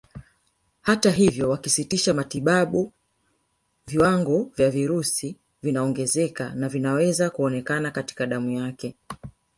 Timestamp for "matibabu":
2.13-2.93